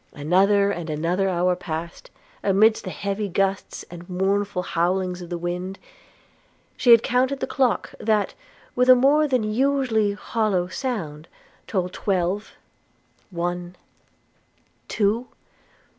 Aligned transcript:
Another 0.15 0.71
and 0.71 0.89
another 0.89 1.29
hour 1.29 1.55
passed: 1.55 2.09
amidst 2.43 2.85
the 2.85 2.89
heavy 2.89 3.29
gusts 3.29 3.85
and. 3.91 4.09
mournful 4.09 4.63
howlings 4.63 5.21
of 5.21 5.29
the 5.29 5.37
wind, 5.37 5.77
she 6.75 6.89
had 6.89 7.03
counted 7.03 7.39
the 7.39 7.45
clock, 7.45 7.93
that, 7.99 8.33
with 8.75 8.89
a 8.89 8.95
more 8.95 9.27
than 9.27 9.43
usually 9.43 10.13
hollow 10.13 10.67
sound, 10.69 11.27
told 11.67 11.93
twelve, 11.93 12.53
one, 13.29 13.75
two! 14.87 15.27